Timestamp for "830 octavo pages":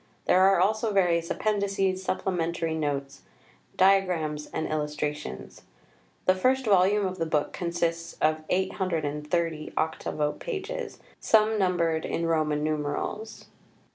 8.49-10.97